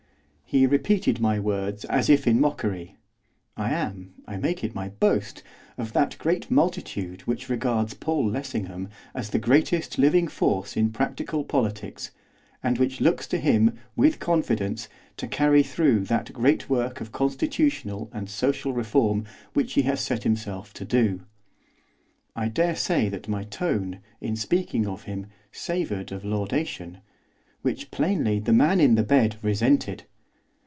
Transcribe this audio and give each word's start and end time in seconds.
He 0.53 0.67
repeated 0.67 1.21
my 1.21 1.39
words 1.39 1.85
as 1.85 2.09
if 2.09 2.27
in 2.27 2.41
mockery. 2.41 2.97
I 3.55 3.69
am 3.71 4.15
I 4.27 4.35
make 4.35 4.65
it 4.65 4.75
my 4.75 4.89
boast! 4.89 5.43
of 5.77 5.93
that 5.93 6.17
great 6.19 6.51
multitude 6.51 7.21
which 7.21 7.47
regards 7.47 7.93
Paul 7.93 8.29
Lessingham 8.29 8.89
as 9.15 9.29
the 9.29 9.39
greatest 9.39 9.97
living 9.97 10.27
force 10.27 10.75
in 10.75 10.91
practical 10.91 11.45
politics; 11.45 12.11
and 12.61 12.77
which 12.77 12.99
looks 12.99 13.27
to 13.27 13.37
him, 13.37 13.75
with 13.95 14.19
confidence, 14.19 14.89
to 15.15 15.25
carry 15.25 15.63
through 15.63 16.01
that 16.07 16.33
great 16.33 16.69
work 16.69 16.99
of 16.99 17.13
constitutional 17.13 18.09
and 18.11 18.29
social 18.29 18.73
reform 18.73 19.23
which 19.53 19.75
he 19.75 19.83
has 19.83 20.01
set 20.01 20.23
himself 20.23 20.73
to 20.73 20.83
do. 20.83 21.21
I 22.35 22.49
daresay 22.49 23.07
that 23.07 23.29
my 23.29 23.45
tone, 23.45 23.99
in 24.19 24.35
speaking 24.35 24.85
of 24.85 25.03
him, 25.03 25.27
savoured 25.53 26.11
of 26.11 26.25
laudation, 26.25 26.97
which, 27.61 27.89
plainly, 27.89 28.39
the 28.39 28.51
man 28.51 28.81
in 28.81 28.95
the 28.95 29.03
bed 29.03 29.37
resented. 29.41 30.03